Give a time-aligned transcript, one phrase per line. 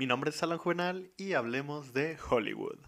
[0.00, 2.78] Mi nombre es Alan Juvenal y hablemos de Hollywood.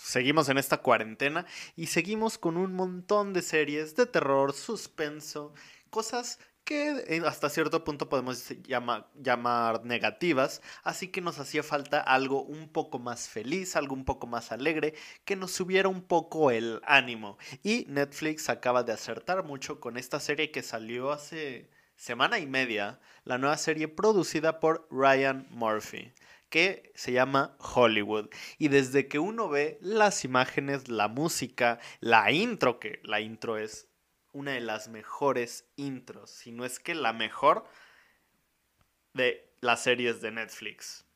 [0.00, 5.52] Seguimos en esta cuarentena y seguimos con un montón de series de terror, suspenso,
[5.90, 12.42] cosas que eh, hasta cierto punto podemos llamar negativas, así que nos hacía falta algo
[12.42, 16.80] un poco más feliz, algo un poco más alegre, que nos subiera un poco el
[16.84, 17.38] ánimo.
[17.62, 23.00] Y Netflix acaba de acertar mucho con esta serie que salió hace semana y media,
[23.24, 26.12] la nueva serie producida por Ryan Murphy
[26.54, 28.28] que se llama Hollywood.
[28.58, 33.88] Y desde que uno ve las imágenes, la música, la intro, que la intro es
[34.34, 37.64] una de las mejores intros, si no es que la mejor
[39.14, 41.06] de las series de Netflix.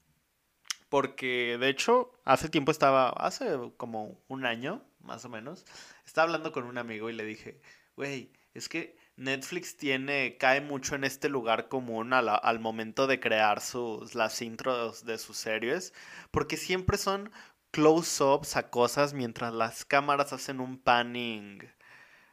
[0.88, 5.66] Porque de hecho, hace tiempo estaba, hace como un año, más o menos,
[6.06, 7.60] estaba hablando con un amigo y le dije,
[7.96, 13.60] güey, es que Netflix tiene, cae mucho en este lugar común al, momento de crear
[13.60, 15.92] sus, las intros de sus series,
[16.30, 17.30] porque siempre son
[17.72, 21.60] close-ups a cosas mientras las cámaras hacen un panning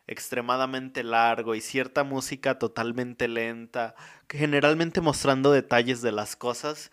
[0.07, 3.95] extremadamente largo y cierta música totalmente lenta,
[4.29, 6.91] generalmente mostrando detalles de las cosas.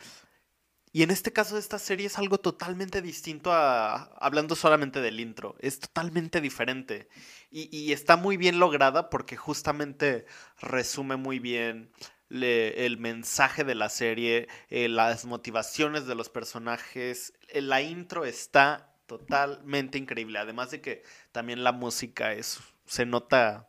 [0.94, 5.56] Y en este caso esta serie es algo totalmente distinto a hablando solamente del intro,
[5.58, 7.08] es totalmente diferente.
[7.50, 10.26] Y, está muy bien lograda porque justamente
[10.60, 11.92] resume muy bien
[12.30, 17.34] el mensaje de la serie, eh, las motivaciones de los personajes.
[17.54, 23.68] La intro está totalmente increíble, además de que también la música es se nota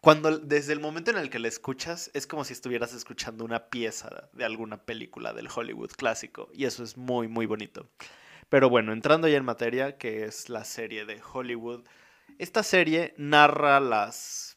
[0.00, 3.68] cuando desde el momento en el que la escuchas es como si estuvieras escuchando una
[3.68, 7.88] pieza de alguna película del Hollywood clásico y eso es muy muy bonito.
[8.48, 11.84] Pero bueno, entrando ya en materia, que es la serie de Hollywood,
[12.38, 14.56] esta serie narra las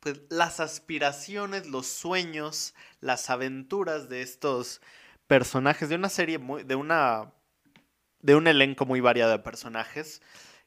[0.00, 4.82] pues las aspiraciones, los sueños, las aventuras de estos
[5.26, 7.32] personajes de una serie muy de una
[8.24, 10.22] de un elenco muy variado de personajes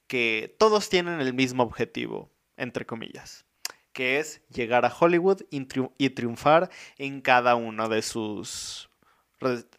[0.05, 3.45] que todos tienen el mismo objetivo, entre comillas,
[3.93, 6.69] que es llegar a Hollywood y triunfar
[6.99, 8.91] en cada uno de sus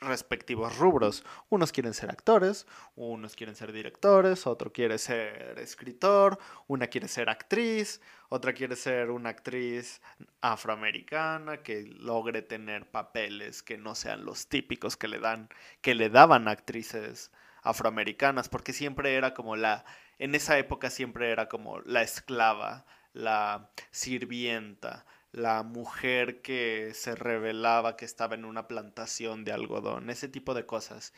[0.00, 1.24] respectivos rubros.
[1.50, 7.30] Unos quieren ser actores, unos quieren ser directores, otro quiere ser escritor, una quiere ser
[7.30, 10.00] actriz, otra quiere ser una actriz
[10.40, 15.48] afroamericana que logre tener papeles que no sean los típicos que le dan
[15.80, 17.30] que le daban actrices
[17.62, 19.84] afroamericanas, porque siempre era como la
[20.18, 27.96] en esa época siempre era como la esclava, la sirvienta, la mujer que se revelaba
[27.96, 31.12] que estaba en una plantación de algodón, ese tipo de cosas.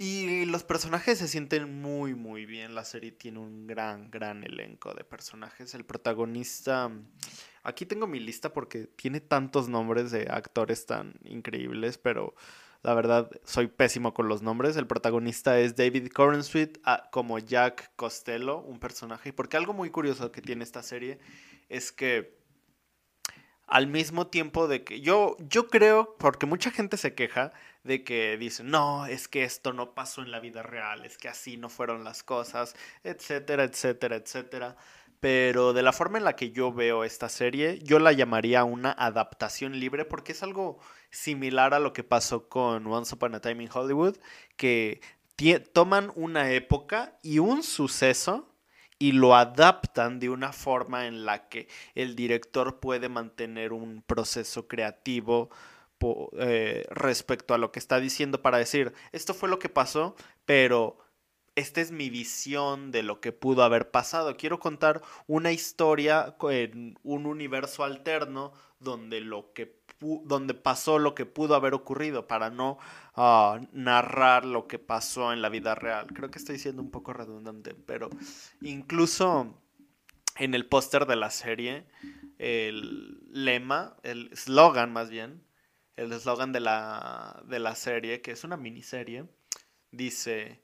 [0.00, 2.76] Y los personajes se sienten muy, muy bien.
[2.76, 5.74] La serie tiene un gran, gran elenco de personajes.
[5.74, 6.88] El protagonista...
[7.64, 12.36] Aquí tengo mi lista porque tiene tantos nombres de actores tan increíbles, pero
[12.82, 14.76] la verdad, soy pésimo con los nombres.
[14.76, 19.32] El protagonista es David Corenswet ah, como Jack Costello, un personaje.
[19.32, 21.18] Porque algo muy curioso que tiene esta serie
[21.68, 22.38] es que
[23.66, 27.52] al mismo tiempo de que yo, yo creo, porque mucha gente se queja
[27.84, 31.28] de que dice, no, es que esto no pasó en la vida real, es que
[31.28, 34.76] así no fueron las cosas, etcétera, etcétera, etcétera
[35.20, 38.92] pero de la forma en la que yo veo esta serie, yo la llamaría una
[38.92, 40.78] adaptación libre porque es algo
[41.10, 44.16] similar a lo que pasó con Once Upon a Time in Hollywood,
[44.56, 45.00] que
[45.72, 48.54] toman una época y un suceso
[48.98, 54.66] y lo adaptan de una forma en la que el director puede mantener un proceso
[54.66, 55.50] creativo
[56.38, 60.98] eh, respecto a lo que está diciendo para decir, esto fue lo que pasó, pero
[61.58, 64.36] esta es mi visión de lo que pudo haber pasado.
[64.36, 71.26] Quiero contar una historia en un universo alterno donde lo que donde pasó lo que
[71.26, 72.78] pudo haber ocurrido para no
[73.16, 76.06] ah, narrar lo que pasó en la vida real.
[76.14, 78.08] Creo que estoy siendo un poco redundante, pero
[78.60, 79.60] incluso
[80.36, 81.84] en el póster de la serie,
[82.38, 85.42] el lema, el slogan más bien,
[85.96, 89.24] el eslogan de la, de la serie, que es una miniserie,
[89.90, 90.62] dice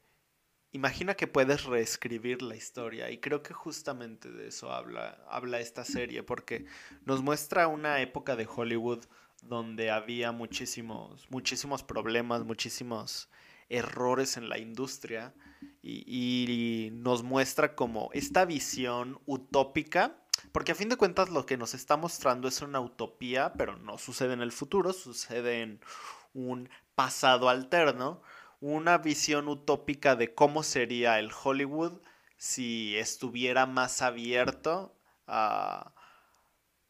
[0.75, 5.85] imagina que puedes reescribir la historia y creo que justamente de eso habla, habla esta
[5.85, 6.67] serie porque
[7.05, 9.05] nos muestra una época de Hollywood
[9.43, 13.29] donde había muchísimos, muchísimos problemas, muchísimos
[13.69, 15.33] errores en la industria
[15.81, 20.17] y, nos muestra como esta visión utópica,
[20.53, 23.99] porque a fin de cuentas lo que nos está mostrando es una utopía, pero no
[23.99, 25.81] sucede en el futuro, sucede en
[26.33, 28.23] un pasado alterno,
[28.65, 32.01] una visión utópica de cómo sería el Hollywood
[32.39, 34.97] si estuviera más abierto
[35.27, 35.93] a,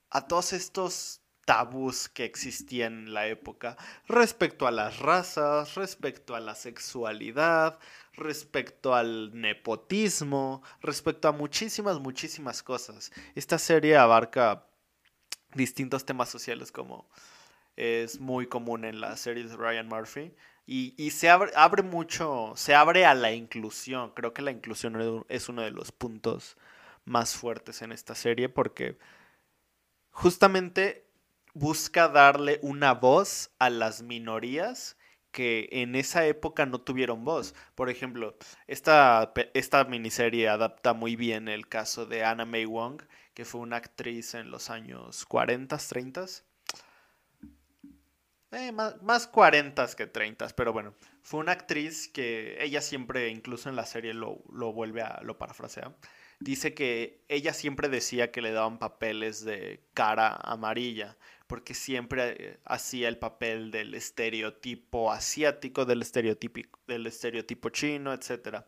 [0.09, 3.77] a todos estos tabús que existían en la época
[4.07, 7.81] respecto a las razas, respecto a la sexualidad,
[8.13, 13.11] respecto al nepotismo, respecto a muchísimas, muchísimas cosas.
[13.35, 14.65] Esta serie abarca
[15.55, 17.11] distintos temas sociales como
[17.75, 20.37] es muy común en las series de Ryan Murphy.
[20.67, 24.13] Y, se abre, abre, mucho, se abre a la inclusión.
[24.15, 26.57] Creo que la inclusión es uno de los puntos
[27.05, 28.99] más fuertes en esta serie porque
[30.11, 31.07] justamente
[31.53, 34.97] busca darle una voz a las minorías
[35.35, 37.55] que en esa época no tuvieron voz.
[37.75, 38.37] Por ejemplo,
[38.69, 43.03] esta, esta miniserie adapta muy bien el caso de Anna May Wong,
[43.35, 46.27] que fue una actriz en los años 40, 30.
[48.55, 53.69] Eh, más, más 40 que 30, pero bueno, fue una actriz que ella siempre, incluso
[53.69, 55.93] en la serie lo, lo vuelve a, lo parafrasea,
[56.39, 61.17] dice que ella siempre decía que le daban papeles de cara amarilla,
[61.49, 68.63] porque siempre eh, hacía el papel del estereotipo asiático, del estereotipo, del estereotipo chino, etc.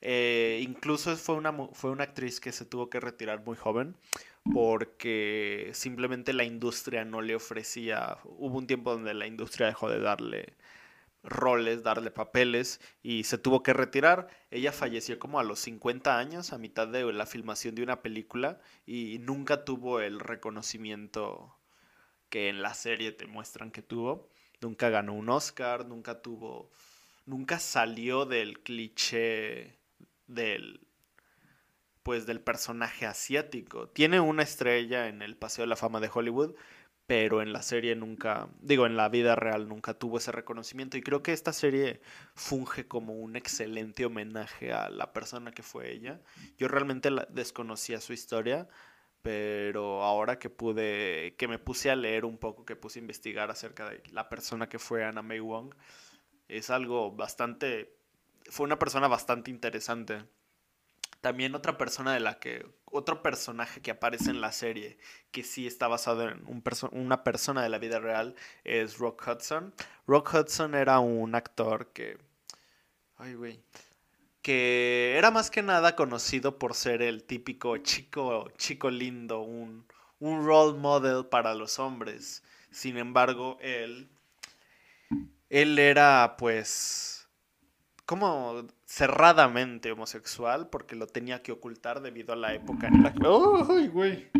[0.00, 3.96] Eh, incluso fue una, fue una actriz que se tuvo que retirar muy joven
[4.52, 10.00] porque simplemente la industria no le ofrecía, hubo un tiempo donde la industria dejó de
[10.00, 10.56] darle
[11.22, 14.28] roles, darle papeles y se tuvo que retirar.
[14.50, 18.60] Ella falleció como a los 50 años, a mitad de la filmación de una película
[18.86, 21.56] y nunca tuvo el reconocimiento
[22.28, 24.28] que en la serie te muestran que tuvo.
[24.60, 26.70] Nunca ganó un Oscar, nunca tuvo,
[27.26, 29.76] nunca salió del cliché
[30.26, 30.80] del
[32.02, 33.88] pues del personaje asiático.
[33.88, 36.54] Tiene una estrella en el Paseo de la Fama de Hollywood,
[37.06, 41.02] pero en la serie nunca, digo, en la vida real nunca tuvo ese reconocimiento y
[41.02, 42.00] creo que esta serie
[42.34, 46.20] funge como un excelente homenaje a la persona que fue ella.
[46.58, 48.68] Yo realmente desconocía su historia,
[49.20, 53.50] pero ahora que pude, que me puse a leer un poco, que puse a investigar
[53.50, 55.74] acerca de la persona que fue Anna May Wong,
[56.48, 57.96] es algo bastante,
[58.50, 60.24] fue una persona bastante interesante.
[61.22, 64.98] También otra persona de la que, otro personaje que aparece en la serie,
[65.30, 68.34] que sí está basado en un una persona de la vida real,
[68.64, 69.72] es Rock Hudson.
[70.08, 72.18] Rock Hudson era un actor que,
[73.18, 73.60] ay güey,
[74.42, 79.86] que era más que nada conocido por ser el típico chico, chico lindo, un,
[80.18, 82.42] un role model para los hombres.
[82.72, 84.10] Sin embargo, él,
[85.50, 87.21] él era pues
[88.12, 93.22] como cerradamente homosexual porque lo tenía que ocultar debido a la época en la que...
[93.70, 94.30] ¡Ay, güey!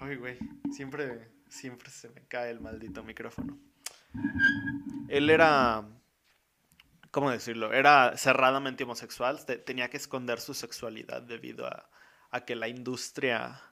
[0.00, 0.36] ¡Ay, güey!
[0.70, 3.56] Siempre, siempre se me cae el maldito micrófono.
[5.08, 5.82] Él era
[7.10, 7.72] ¿cómo decirlo?
[7.72, 13.62] Era cerradamente homosexual, tenía que esconder su sexualidad debido a, que la industria,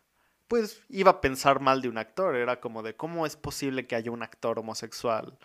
[0.46, 2.34] pues, iba a pensar mal de un actor.
[2.34, 5.38] Era como de, ¿cómo es posible que haya un actor homosexual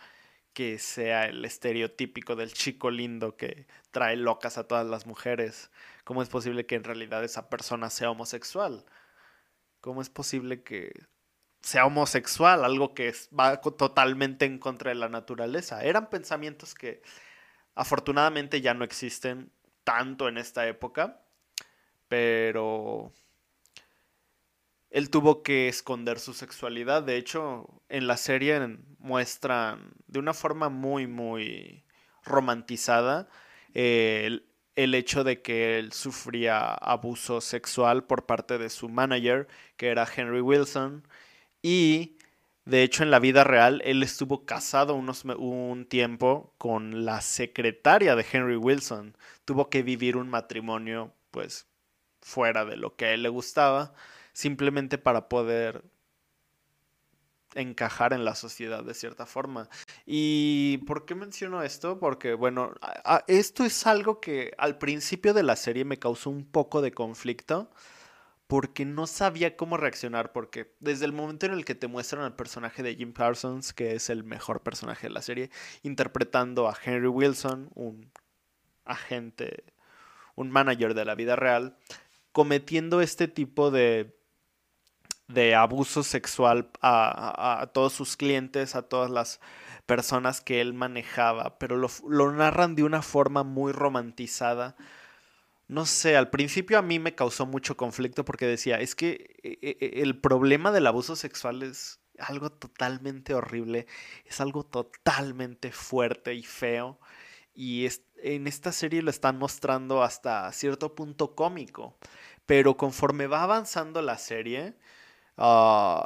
[0.53, 5.71] que sea el estereotípico del chico lindo que trae locas a todas las mujeres?
[6.03, 8.85] ¿Cómo es posible que en realidad esa persona sea homosexual?
[9.81, 10.91] ¿Cómo es posible que
[11.61, 15.83] sea homosexual, algo que va totalmente en contra de la naturaleza?
[15.83, 17.01] Eran pensamientos que
[17.75, 19.51] Afortunadamente ya no existen
[19.83, 21.21] tanto en esta época,
[22.07, 23.11] pero
[24.92, 27.01] él tuvo que esconder su sexualidad.
[27.01, 31.83] De hecho, en la serie muestran de una forma muy, muy
[32.24, 33.30] romantizada
[33.76, 34.45] el,
[34.76, 40.07] el, hecho de que él sufría abuso sexual por parte de su manager, que era
[40.16, 41.07] Henry Wilson,
[41.62, 42.18] y
[42.66, 48.16] de hecho, en la vida real, él estuvo casado unos, un tiempo con la secretaria
[48.16, 49.18] de Henry Wilson.
[49.44, 51.68] Tuvo que vivir un matrimonio, pues,
[52.22, 53.94] fuera de lo que a él le gustaba,
[54.31, 55.83] simplemente para poder
[57.56, 59.69] encajar en la sociedad de cierta forma.
[60.06, 62.00] ¿Y por qué menciono esto?
[62.00, 62.74] Porque, bueno,
[63.28, 67.69] esto es algo que al principio de la serie me causó un poco de conflicto
[68.48, 72.36] porque no sabía cómo reaccionar, porque desde el momento en el que te muestran al
[72.36, 75.50] personaje de Jim Parsons, que es el mejor personaje de la serie,
[75.81, 78.12] interpretando a Henry Wilson, un
[78.86, 79.64] agente,
[80.36, 81.78] un manager de la vida real,
[82.31, 84.16] cometiendo este tipo de,
[85.33, 89.40] de abuso sexual a, todos sus clientes, a todas las
[89.85, 94.75] personas que él manejaba, pero lo, lo narran de una forma muy romantizada
[95.68, 99.57] no sé, al principio a mí me causó mucho conflicto porque decía, es que eh,
[99.61, 103.87] eh, el problema del abuso sexual es algo totalmente horrible,
[104.25, 106.99] es algo totalmente fuerte y feo.
[107.56, 107.87] Y
[108.18, 111.97] en esta serie lo están mostrando hasta cierto punto cómico.
[112.45, 114.75] Pero conforme va avanzando la serie,
[115.37, 116.06] ah,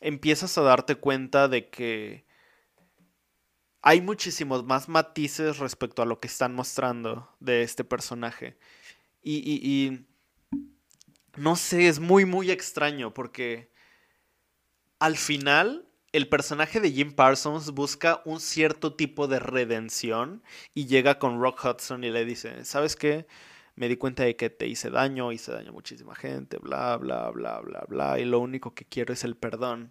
[0.00, 2.24] empiezas a darte cuenta de que
[3.82, 8.56] hay muchísimos más matices respecto a lo que están mostrando de este personaje.
[9.24, 10.06] Y,
[11.36, 13.72] no sé, es muy, muy extraño porque
[14.98, 20.42] al final el personaje de Jim Parsons busca un cierto tipo de redención
[20.74, 23.26] y llega con Rock Hudson y le dice, ¿sabes qué?
[23.74, 27.30] Me di cuenta de que te hice daño, hice daño a muchísima gente, bla, bla,
[27.30, 29.90] bla, bla, bla, y lo único que quiero es el perdón.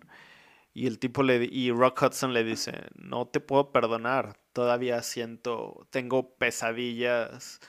[0.73, 4.37] Y el tipo le y Rock Hudson le dice, "No te puedo perdonar.
[4.53, 7.59] Todavía siento tengo pesadillas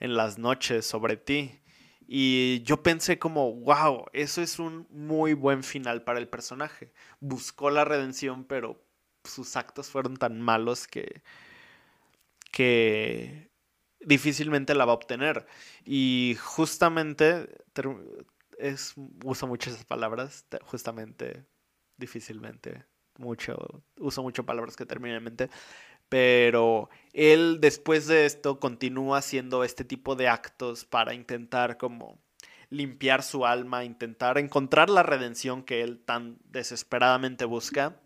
[0.00, 1.60] en las noches sobre ti."
[2.10, 6.90] Y yo pensé como, wow, eso es un muy buen final para el personaje.
[7.20, 8.82] Buscó la redención, pero
[9.24, 11.22] sus actos fueron tan malos que,
[12.50, 13.47] que
[14.00, 15.46] difícilmente la va a obtener.
[15.84, 17.48] Y justamente,
[18.58, 21.44] es, uso muchas palabras, justamente
[21.96, 22.84] difícilmente
[23.18, 25.50] mucho, uso mucho palabras que terminan en mente,
[26.08, 32.18] pero él después de esto continúa haciendo este tipo de actos para intentar como
[32.70, 38.00] limpiar su alma, intentar encontrar la redención que él tan desesperadamente busca.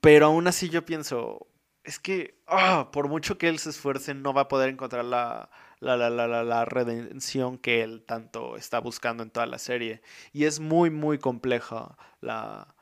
[0.00, 1.46] Pero aún así yo pienso,
[1.88, 5.48] es que ah, por mucho que él se esfuerce no va a poder encontrar la,
[5.80, 10.02] la, la, la, la, redención que él tanto está buscando en toda la serie.
[10.34, 12.74] Y es muy, muy compleja la...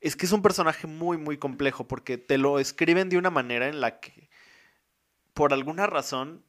[0.00, 3.66] Es que es un personaje muy, muy complejo porque te lo escriben de una manera
[3.66, 4.30] en la que,
[5.34, 6.44] por alguna razón,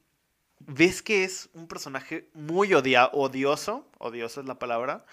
[0.60, 5.04] ves que es un personaje muy odioso, odioso es la palabra,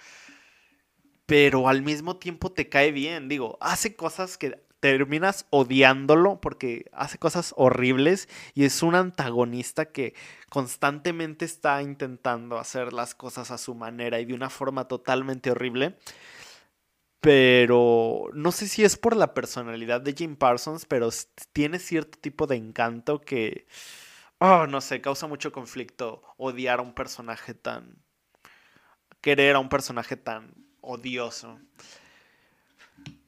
[1.24, 3.28] pero al mismo tiempo te cae bien.
[3.28, 10.14] Digo, hace cosas que terminas odiándolo porque hace cosas horribles y es un antagonista que
[10.48, 15.98] constantemente está intentando hacer las cosas a su manera y de una forma totalmente horrible.
[17.20, 21.08] Pero no sé si es por la personalidad de Jim Parsons, pero
[21.52, 23.66] tiene cierto tipo de encanto que,
[24.38, 28.04] oh, no sé, causa mucho conflicto odiar a un personaje tan...
[29.20, 31.58] querer a un personaje tan odioso.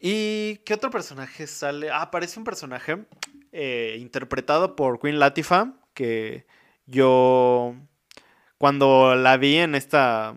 [0.01, 1.91] ¿Y qué otro personaje sale?
[1.91, 3.05] Ah, aparece un personaje
[3.53, 6.47] eh, interpretado por Queen Latifah, que
[6.87, 7.75] yo
[8.59, 10.37] cuando la vi en esta,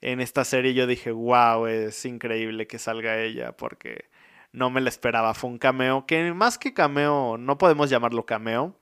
[0.00, 4.10] en esta serie yo dije, wow, es increíble que salga ella, porque
[4.52, 5.34] no me la esperaba.
[5.34, 8.76] Fue un cameo, que más que cameo, no podemos llamarlo cameo.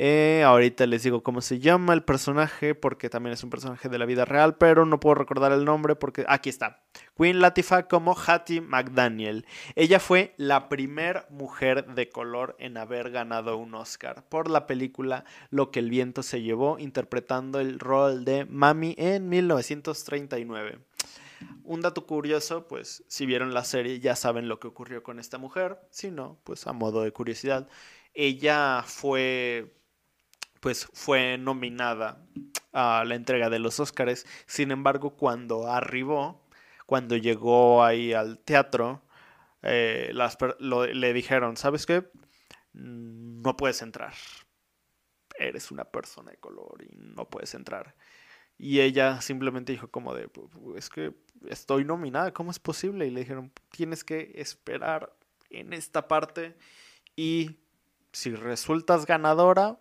[0.00, 3.98] Eh, ahorita les digo cómo se llama el personaje, porque también es un personaje de
[3.98, 6.84] la vida real, pero no puedo recordar el nombre porque aquí está.
[7.16, 9.44] Queen Latifah como Hattie McDaniel.
[9.74, 15.24] Ella fue la primera mujer de color en haber ganado un Oscar por la película
[15.50, 20.78] Lo que el viento se llevó, interpretando el rol de Mami en 1939.
[21.64, 25.38] Un dato curioso, pues si vieron la serie ya saben lo que ocurrió con esta
[25.38, 27.68] mujer, si no, pues a modo de curiosidad.
[28.14, 29.77] Ella fue
[30.60, 32.24] pues fue nominada
[32.72, 34.26] a la entrega de los Óscares.
[34.46, 36.48] Sin embargo, cuando arribó,
[36.86, 39.02] cuando llegó ahí al teatro,
[39.62, 40.12] eh,
[40.92, 42.10] le dijeron, ¿sabes qué?
[42.72, 44.14] No puedes entrar.
[45.38, 47.94] Eres una persona de color y no puedes entrar.
[48.56, 50.28] Y ella simplemente dijo como de,
[50.76, 51.14] es que
[51.48, 53.06] estoy nominada, ¿cómo es posible?
[53.06, 55.14] Y le dijeron, tienes que esperar
[55.48, 56.56] en esta parte
[57.14, 57.60] y
[58.12, 59.78] si resultas ganadora,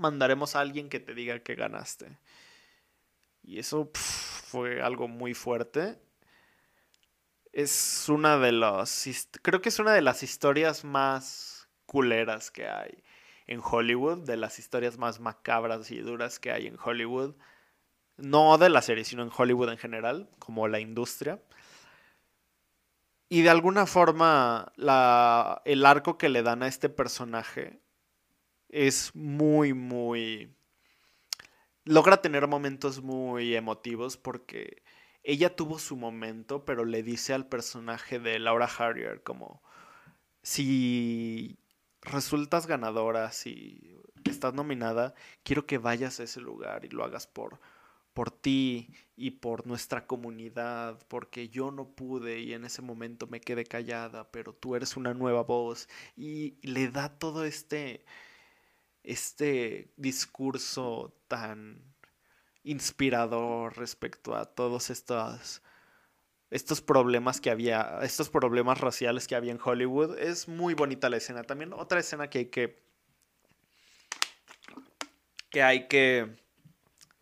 [0.00, 2.18] mandaremos a alguien que te diga que ganaste.
[3.42, 5.98] Y eso fue algo muy fuerte.
[7.52, 9.28] Es una de las...
[9.42, 13.02] Creo que es una de las historias más culeras que hay
[13.46, 17.34] en Hollywood, de las historias más macabras y duras que hay en Hollywood.
[18.16, 21.40] No de la serie, sino en Hollywood en general, como la industria.
[23.28, 27.79] Y de alguna forma, la, el arco que le dan a este personaje
[28.70, 30.54] es muy, muy...
[31.84, 34.82] logra tener momentos muy emotivos porque
[35.22, 39.62] ella tuvo su momento, pero le dice al personaje de Laura Harrier como,
[40.42, 41.58] si
[42.02, 47.60] resultas ganadora, si estás nominada, quiero que vayas a ese lugar y lo hagas por,
[48.14, 53.40] por ti y por nuestra comunidad, porque yo no pude y en ese momento me
[53.40, 58.04] quedé callada, pero tú eres una nueva voz y le da todo este
[59.02, 61.82] este discurso tan
[62.62, 65.62] inspirador respecto a todos estos,
[66.50, 70.18] estos problemas que había, estos problemas raciales que había en Hollywood.
[70.18, 71.42] Es muy bonita la escena.
[71.42, 72.90] También otra escena que hay que
[75.50, 76.36] que hay que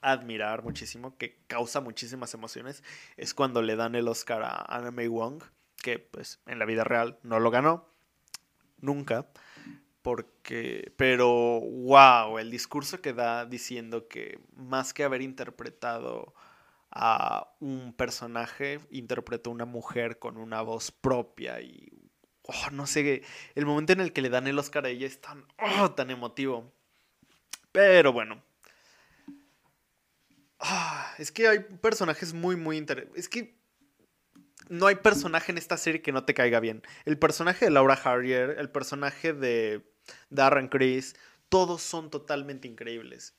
[0.01, 2.85] admirar muchísimo, que causa muchísimas emociones,
[3.17, 5.43] es cuando le dan el Oscar a Anna May Wong,
[5.77, 7.89] que pues en la vida real no lo ganó,
[8.79, 9.27] nunca,
[10.09, 16.33] porque, pero wow, el discurso que da diciendo que más que haber interpretado
[16.91, 21.93] a un personaje, interpretó a una mujer con una voz propia y
[22.41, 23.23] oh, no sé,
[23.55, 26.11] el momento en el que le dan el Oscar a ella es tan, oh, tan
[26.11, 26.73] emotivo.
[27.71, 28.43] Pero bueno.
[30.59, 33.25] Ah, es que hay personajes muy, muy interesantes.
[33.25, 33.59] Es que
[34.71, 36.83] no hay personaje en esta serie que no te caiga bien.
[37.05, 39.98] El personaje de Laura Harrier, el personaje de
[40.31, 41.17] Darren Criss,
[41.49, 43.35] todos son totalmente increíbles.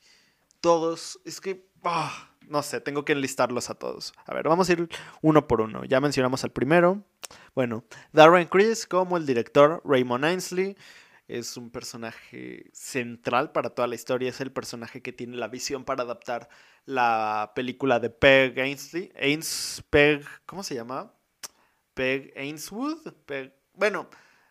[0.60, 4.12] Todos, es que, ah, no sé, tengo que enlistarlos a todos.
[4.26, 4.88] A ver, vamos a ir
[5.22, 5.84] uno por uno.
[5.84, 7.04] Ya mencionamos al primero.
[7.54, 10.76] Bueno, Darren Criss como el director Raymond Ainsley
[11.28, 14.28] es un personaje central para toda la historia.
[14.28, 16.48] Es el personaje que tiene la visión para adaptar
[16.84, 19.12] la película de Peg Ainsley.
[19.20, 21.14] Ains, Peg, ¿cómo se llama?
[21.94, 23.12] Peg Ainswood.
[23.74, 24.08] bueno,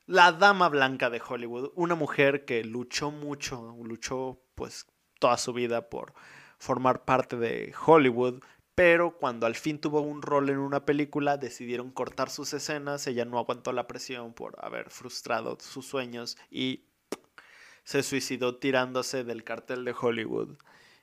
[0.09, 1.71] la dama blanca de Hollywood.
[1.75, 4.87] Una mujer que luchó mucho, luchó pues
[5.19, 6.15] toda su vida por
[6.57, 8.41] formar parte de Hollywood,
[8.73, 13.23] pero cuando al fin tuvo un rol en una película decidieron cortar sus escenas, ella
[13.23, 16.85] no aguantó la presión por haber frustrado sus sueños y
[17.83, 20.57] se suicidó tirándose del cartel de Hollywood.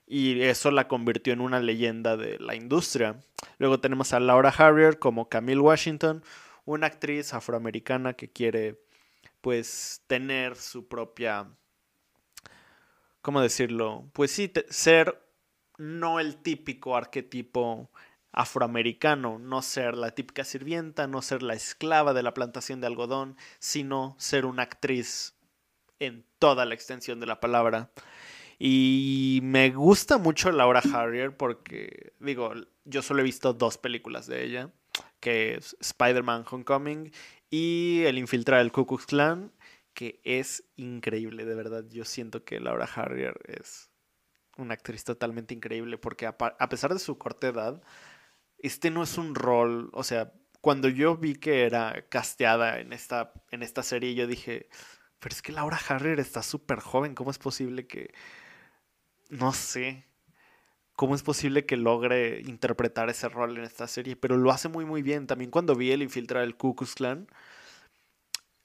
[0.05, 3.21] Y eso la convirtió en una leyenda de la industria.
[3.59, 6.25] Luego tenemos a Laura Harrier como Camille Washington,
[6.65, 8.85] una actriz afroamericana que quiere
[9.41, 11.49] pues tener su propia
[13.27, 14.09] ¿cómo decirlo?
[14.13, 15.21] Pues sí, ser
[15.79, 17.91] no el típico arquetipo
[18.31, 23.37] afroamericano, no ser la típica sirvienta, no ser la esclava de la plantación de algodón,
[23.59, 25.35] sino ser una actriz
[25.99, 27.91] en toda la extensión de la palabra.
[28.61, 32.53] Y me gusta mucho Laura Harrier porque, digo,
[32.85, 34.71] yo solo he visto dos películas de ella,
[35.19, 37.11] que Spider-Man Homecoming
[37.51, 39.53] y El infiltrado del Ku Klux Klan,
[39.95, 41.85] que es increíble, de verdad.
[41.89, 43.91] Yo siento que Laura Harrier es
[44.57, 47.83] una actriz totalmente increíble porque a, pesar de su corta edad,
[48.59, 53.33] este no es un rol, o sea, cuando yo vi que era casteada en esta,
[53.51, 54.69] en esta serie, yo dije,
[55.19, 58.13] pero es que Laura Harrier está súper joven, ¿cómo es posible que,
[59.29, 60.07] no sé,
[60.97, 64.17] cómo es posible que logre interpretar ese rol en esta serie?
[64.17, 65.27] Pero lo hace muy, muy bien.
[65.27, 67.29] También cuando vi el infiltrar el Ku Klux Klan,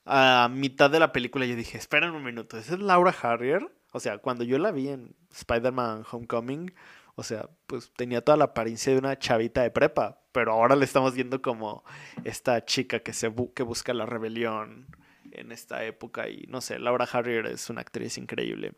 [0.05, 3.71] a mitad de la película yo dije, esperen un minuto, ¿esa es Laura Harrier?
[3.91, 6.73] O sea, cuando yo la vi en Spider-Man Homecoming,
[7.15, 10.85] o sea, pues tenía toda la apariencia de una chavita de prepa, pero ahora le
[10.85, 11.83] estamos viendo como
[12.23, 14.87] esta chica que, se que busca la rebelión
[15.31, 18.73] en esta época y no sé, Laura Harrier es una actriz increíble.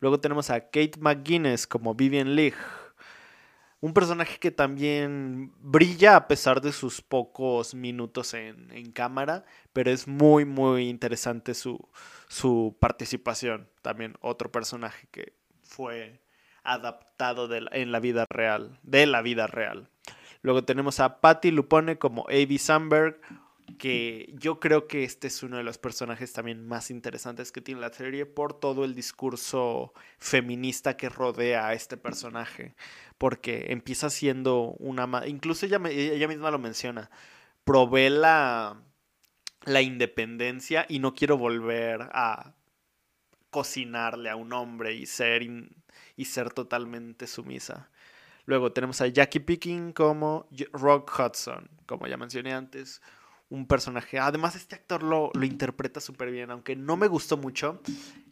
[0.00, 2.54] Luego tenemos a Kate McGuinness como Vivian Leigh
[3.82, 10.06] un personaje que también brilla a pesar de sus pocos minutos en, cámara, pero es
[10.06, 11.88] muy, muy interesante su,
[12.28, 13.68] su, participación.
[13.82, 15.32] También otro personaje que
[15.64, 16.20] fue
[16.62, 19.90] adaptado en la vida real, de la vida real.
[20.42, 23.20] Luego tenemos a Patty Lupone como Avi Sandberg,
[23.82, 27.80] que yo creo que este es uno de los personajes también más interesantes que tiene
[27.80, 32.76] la serie por todo el discurso feminista que rodea a este personaje,
[33.18, 35.26] porque empieza siendo una...
[35.26, 37.10] Incluso ella, misma lo menciona,
[37.64, 38.80] probé la,
[39.64, 42.54] la independencia y no quiero volver a
[43.50, 47.90] cocinarle a un hombre y ser, y ser totalmente sumisa.
[48.44, 53.02] Luego tenemos a Jackie Picking como Rock Hudson, como ya mencioné antes,
[53.52, 54.18] un personaje.
[54.18, 57.80] Además, este actor lo, lo interpreta súper bien, aunque no me gustó mucho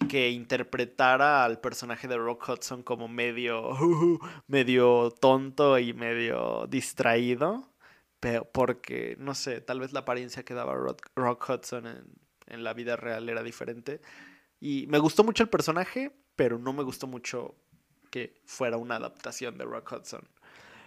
[0.08, 3.76] que interpretara al personaje de Rock Hudson como medio,
[4.46, 7.70] medio tonto y medio distraído.
[8.18, 12.04] Pero porque, no sé, tal vez la apariencia que daba Rock, Hudson en,
[12.46, 14.00] en la vida real era diferente.
[14.58, 17.54] Y me gustó mucho el personaje, pero no me gustó mucho
[18.10, 20.26] que fuera una adaptación de Rock Hudson.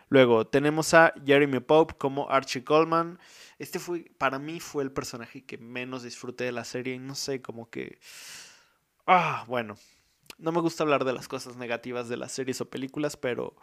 [0.09, 3.19] Luego tenemos a Jeremy Pope como Archie Coleman.
[3.59, 6.95] Este fue, para mí fue el personaje que menos disfruté de la serie.
[6.95, 7.99] Y no sé, como que...
[9.07, 9.75] Ah, bueno.
[10.37, 13.55] No me gusta hablar de las cosas negativas de las series o películas, pero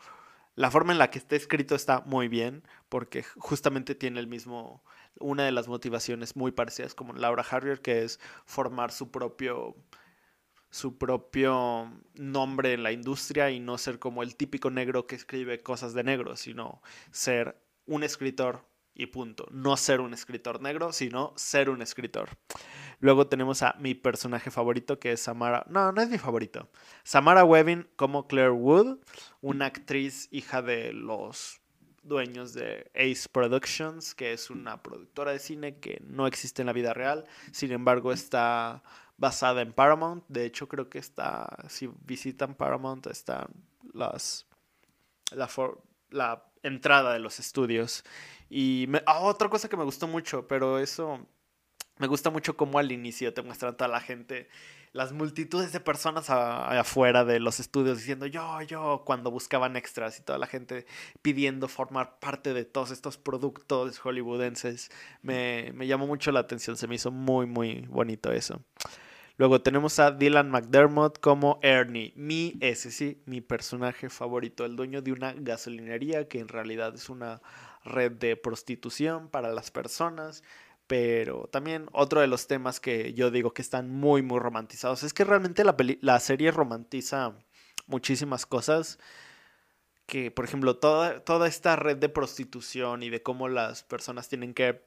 [0.55, 4.83] la forma en la que está escrito está muy bien, porque justamente tiene el mismo,
[5.19, 9.77] una de las motivaciones muy parecidas como Laura Harrier, que es formar su propio
[10.71, 15.61] su propio nombre en la industria y no ser como el típico negro que escribe
[15.61, 16.81] cosas de negro, sino
[17.11, 19.47] ser un escritor y punto.
[19.51, 22.29] No ser un escritor negro, sino ser un escritor.
[23.01, 25.65] Luego tenemos a mi personaje favorito, que es Samara.
[25.69, 26.69] No, no es mi favorito.
[27.03, 28.99] Samara Webbing como Claire Wood,
[29.41, 31.61] una actriz hija de los
[32.03, 36.73] dueños de Ace Productions, que es una productora de cine que no existe en la
[36.73, 37.25] vida real.
[37.53, 38.83] Sin embargo, está
[39.21, 40.25] basada en Paramount.
[40.27, 43.49] De hecho, creo que está, si visitan Paramount, están
[43.93, 44.47] las,
[45.31, 45.49] la,
[46.11, 48.03] la entrada de los estudios.
[48.49, 51.25] Y ah, otra cosa que me gustó mucho, pero eso
[51.99, 54.49] me gusta mucho cómo al inicio te muestran toda la gente,
[54.93, 60.23] las multitudes de personas afuera de los estudios diciendo yo, yo, cuando buscaban extras y
[60.23, 60.87] toda la gente
[61.21, 64.91] pidiendo formar parte de todos estos productos hollywoodenses.
[65.21, 68.63] Me, me llamó mucho la atención, se me hizo muy, muy bonito eso.
[69.41, 75.01] Luego tenemos a Dylan McDermott como Ernie, mi, ese sí, mi personaje favorito, el dueño
[75.01, 77.41] de una gasolinería que en realidad es una
[77.83, 80.43] red de prostitución para las personas.
[80.87, 85.15] Pero también otro de los temas que yo digo que están muy, muy romantizados es
[85.15, 87.33] que realmente la, la serie romantiza
[87.87, 88.99] muchísimas cosas
[90.05, 94.53] que, por ejemplo, toda, toda esta red de prostitución y de cómo las personas tienen
[94.53, 94.83] que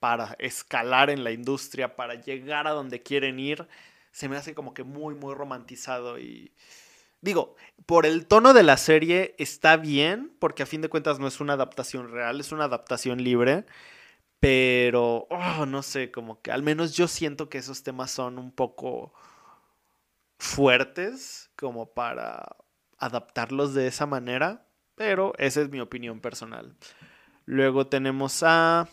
[0.00, 3.68] para escalar en la industria, para llegar a donde quieren ir,
[4.10, 6.52] se me hace como que muy, muy romantizado y...
[7.22, 11.28] Digo, por el tono de la serie está bien, porque a fin de cuentas no
[11.28, 13.66] es una adaptación real, es una adaptación libre,
[14.40, 18.50] pero, oh, no sé, como que al menos yo siento que esos temas son un
[18.52, 19.12] poco
[20.38, 22.56] fuertes como para
[22.96, 26.74] adaptarlos de esa manera, pero esa es mi opinión personal.
[27.44, 28.88] Luego tenemos a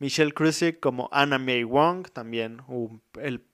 [0.00, 3.02] Michelle Crusick como Anna May Wong, también un,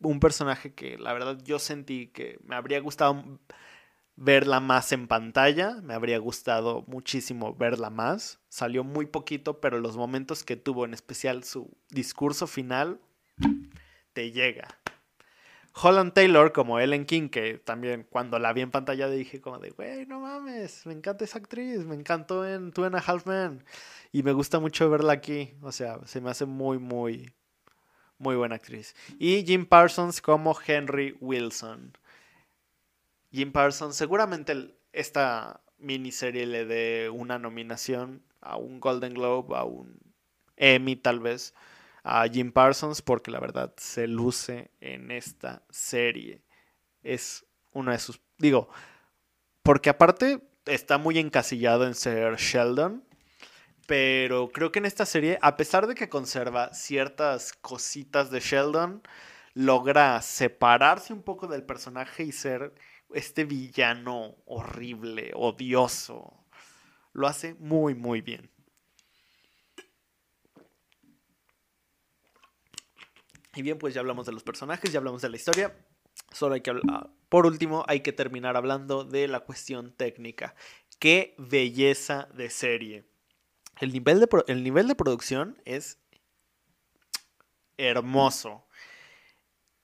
[0.00, 3.40] un, personaje que la verdad yo sentí que me habría gustado
[4.14, 8.38] verla más en pantalla, me habría gustado muchísimo verla más.
[8.48, 13.00] Salió muy poquito, pero los momentos que tuvo, en especial su discurso final,
[14.12, 14.68] te llega.
[15.78, 19.70] Holland Taylor como Ellen King, que también cuando la vi en pantalla dije como de,
[19.70, 23.26] güey, no mames, me encanta esa actriz, me encantó en Two and a Half
[24.10, 27.30] y me gusta mucho verla aquí, o sea, se me hace muy, muy,
[28.16, 28.96] muy buena actriz.
[29.18, 31.92] Y Jim Parsons como Henry Wilson.
[33.30, 40.00] Jim Parsons, seguramente esta miniserie le dé una nominación a un Golden Globe, a un
[40.56, 41.52] Emmy tal vez
[42.08, 46.44] a Jim Parsons porque la verdad se luce en esta serie.
[47.02, 48.20] Es una de sus...
[48.38, 48.68] Digo,
[49.64, 53.04] porque aparte está muy encasillado en ser Sheldon,
[53.88, 59.02] pero creo que en esta serie, a pesar de que conserva ciertas cositas de Sheldon,
[59.54, 62.72] logra separarse un poco del personaje y ser
[63.14, 66.44] este villano horrible, odioso.
[67.12, 68.55] Lo hace muy, muy bien.
[73.56, 75.74] Y bien, pues ya hablamos de los personajes, ya hablamos de la historia.
[76.30, 77.10] Solo hay que hablar.
[77.30, 80.54] Por último, hay que terminar hablando de la cuestión técnica.
[80.98, 83.04] Qué belleza de serie.
[83.80, 85.98] El nivel de, el nivel de producción es
[87.78, 88.66] hermoso.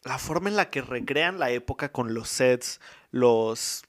[0.05, 2.79] La forma en la que recrean la época con los sets,
[3.11, 3.85] los,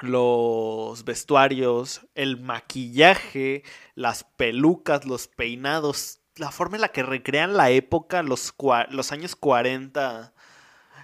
[0.00, 3.62] los vestuarios, el maquillaje,
[3.94, 8.54] las pelucas, los peinados, la forma en la que recrean la época, los,
[8.90, 10.32] los años 40,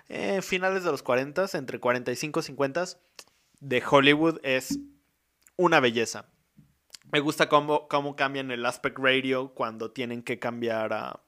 [0.09, 2.85] eh, finales de los 40, entre 45 y 50
[3.61, 4.79] de Hollywood es
[5.57, 6.27] una belleza.
[7.11, 11.21] Me gusta cómo, cómo cambian el aspect radio cuando tienen que cambiar a,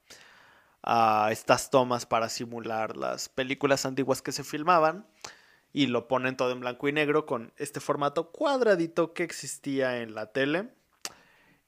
[0.82, 5.06] a estas tomas para simular las películas antiguas que se filmaban
[5.72, 10.14] y lo ponen todo en blanco y negro con este formato cuadradito que existía en
[10.14, 10.70] la tele.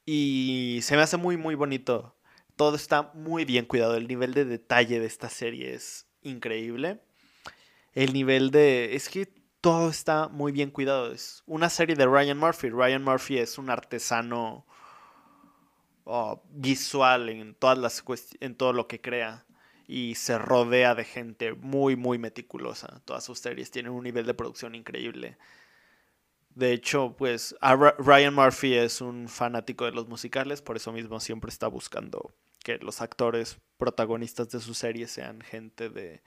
[0.05, 2.16] Y se me hace muy, muy bonito
[2.57, 3.95] todo está muy bien cuidado.
[3.97, 7.01] El nivel de detalle de esta serie es increíble.
[7.93, 8.97] El nivel de...
[8.97, 9.27] Es que
[9.61, 11.13] todo está muy bien cuidado.
[11.13, 12.71] Es una serie de Ryan Murphy.
[12.71, 14.67] Ryan Murphy es un artesano
[16.05, 18.03] oh, visual en, todas las
[18.41, 19.45] en todo lo que crea.
[19.87, 23.01] Y se rodea de gente muy, muy meticulosa.
[23.05, 25.39] Todas sus series tienen un nivel de producción increíble.
[26.57, 31.51] De hecho, pues Ryan Murphy es un fanático de los musicales, por eso mismo siempre
[31.51, 32.35] está buscando
[32.67, 36.21] que los actores protagonistas de su serie sean gente de,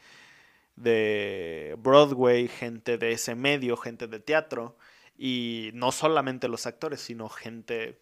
[0.77, 4.77] de Broadway, gente de ese medio, gente de teatro,
[5.17, 7.99] y no solamente los actores, sino gente,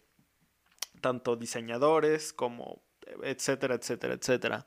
[1.00, 2.80] tanto diseñadores como
[3.24, 4.66] etcétera, etcétera, etcétera.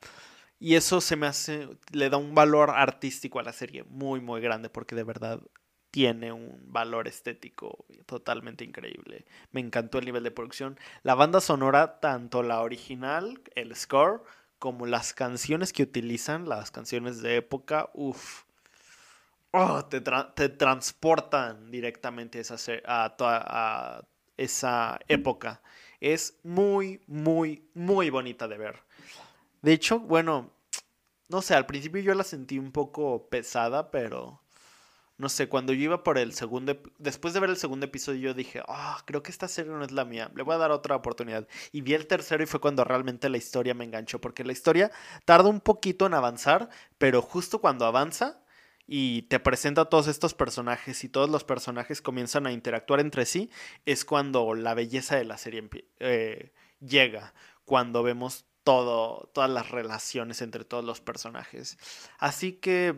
[0.60, 4.42] Y eso se me hace, le da un valor artístico a la serie muy, muy
[4.42, 5.40] grande, porque de verdad
[5.92, 9.26] tiene un valor estético totalmente increíble.
[9.52, 10.80] Me encantó el nivel de producción.
[11.04, 14.24] La banda sonora, tanto la original, el score,
[14.58, 18.44] como las canciones que utilizan, las canciones de época, uff.
[19.52, 22.42] Oh, te, transportan directamente
[22.88, 24.02] a
[24.38, 25.62] esa época.
[26.00, 28.80] Es muy, muy, muy bonita de ver.
[29.62, 30.52] De hecho, bueno,
[31.28, 34.42] no sé, al principio yo la sentí un poco pesada, pero
[35.22, 38.34] no sé, cuando yo iba por el segundo, después de ver el segundo episodio, yo
[38.34, 40.96] dije, ah, creo que esta serie no es la mía, le voy a dar otra
[40.96, 41.48] oportunidad.
[41.72, 44.92] Y vi el tercero y fue cuando realmente la historia me enganchó, porque la historia
[45.24, 48.42] tarda un poquito en avanzar, pero justo cuando avanza
[48.88, 53.28] y te presenta a todos estos personajes y todos los personajes comienzan a interactuar entre
[53.28, 53.52] sí,
[53.86, 60.42] es cuando la belleza de la serie eh, llega, cuando vemos todo, todas las relaciones
[60.42, 61.78] entre todos los personajes.
[62.18, 62.96] Así que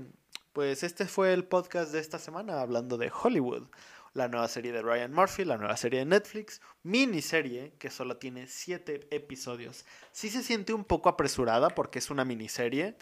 [0.53, 3.67] pues este fue el podcast de esta semana hablando de Hollywood,
[4.13, 8.45] la nueva serie de Ryan Murphy, la nueva serie de Netflix, miniserie que solo tiene
[8.45, 9.83] 7 episodios.
[10.11, 12.95] Sí se siente un poco apresurada porque es una miniserie,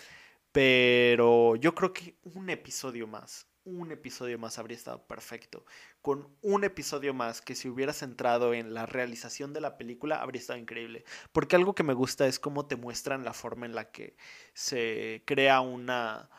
[0.54, 5.66] pero yo creo que un episodio más, un episodio más habría estado perfecto.
[6.02, 10.40] Con un episodio más que si hubiera centrado en la realización de la película habría
[10.40, 11.04] estado increíble.
[11.34, 14.16] Porque algo que me gusta es cómo te muestran la forma en la que
[14.54, 16.30] se crea una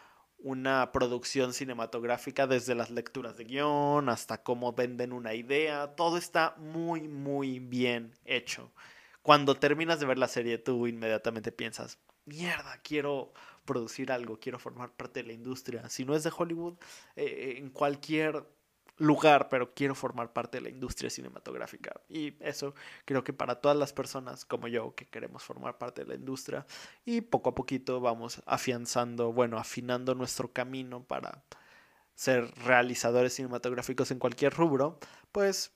[0.43, 5.95] una producción cinematográfica desde las lecturas de guion hasta cómo venden una idea.
[5.95, 8.73] Todo está muy, muy bien hecho.
[9.23, 13.33] Cuando terminas de ver la serie, tú inmediatamente piensas, mierda, quiero
[13.65, 15.89] producir algo, quiero formar parte de la industria.
[15.89, 16.75] Si no es de Hollywood,
[17.17, 18.45] eh, en cualquier
[18.99, 22.01] lugar, pero quiero formar parte de la industria cinematográfica.
[22.09, 22.75] Y eso
[23.05, 26.67] creo que para todas las personas como yo que queremos formar parte de la industria
[27.05, 31.43] y poco a poquito vamos afianzando, bueno, afinando nuestro camino para
[32.15, 34.99] ser realizadores cinematográficos en cualquier rubro,
[35.33, 35.73] pues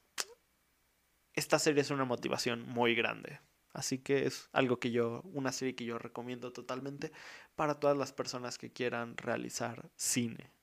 [1.34, 3.40] esta serie es una motivación muy grande.
[3.72, 7.12] Así que es algo que yo, una serie que yo recomiendo totalmente
[7.56, 10.55] para todas las personas que quieran realizar cine.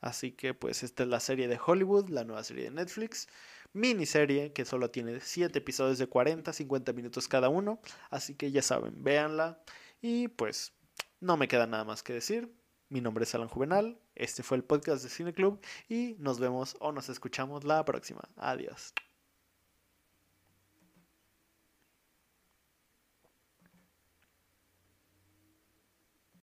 [0.00, 3.28] Así que pues esta es la serie de Hollywood, la nueva serie de Netflix.
[3.72, 7.80] Miniserie que solo tiene 7 episodios de 40, 50 minutos cada uno.
[8.10, 9.62] Así que ya saben, véanla.
[10.00, 10.72] Y pues
[11.20, 12.52] no me queda nada más que decir.
[12.88, 14.00] Mi nombre es Alan Juvenal.
[14.14, 15.60] Este fue el podcast de Cine Club.
[15.88, 18.22] Y nos vemos o nos escuchamos la próxima.
[18.36, 18.94] Adiós.